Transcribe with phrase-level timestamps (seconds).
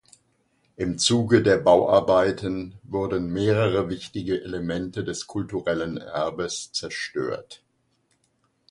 [0.77, 7.61] Im Zuge der Bauarbeiten wurden mehrere wichtige Elemente des kulturellen Erbes zerstört.